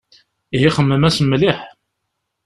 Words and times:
Ihi 0.55 0.69
xemmem-as 0.75 1.17
mliḥ. 1.23 1.59